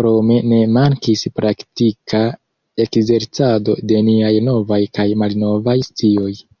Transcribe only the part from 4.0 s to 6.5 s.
niaj novaj kaj malnovaj scioj.